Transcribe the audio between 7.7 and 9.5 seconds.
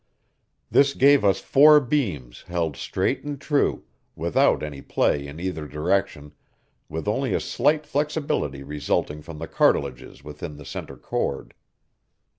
flexibility resulting from the